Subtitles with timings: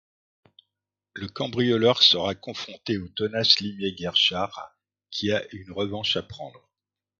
[1.13, 4.75] Le cambrioleur sera confronté au tenace limier Guerchard
[5.11, 6.71] qui a une revanche à prendre.